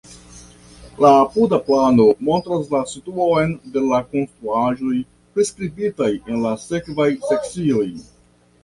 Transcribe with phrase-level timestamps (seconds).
[1.03, 4.95] La apuda plano montras la situon de la konstruaĵoj
[5.37, 7.89] priskribitaj en la sekvaj sekcioj.